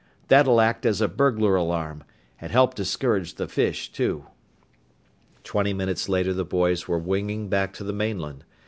That'll 0.29 0.59
act 0.59 0.83
as 0.87 0.99
a 0.99 1.07
burglar 1.07 1.55
alarm 1.55 2.03
and 2.39 2.51
help 2.51 2.73
discourage 2.73 3.35
the 3.35 3.47
fish, 3.47 3.91
too." 3.91 4.25
Twenty 5.43 5.73
minutes 5.73 6.09
later 6.09 6.33
the 6.33 6.43
boys 6.43 6.87
were 6.87 6.97
winging 6.97 7.49
back 7.49 7.71
to 7.73 7.83
the 7.83 7.93
mainland. 7.93 8.43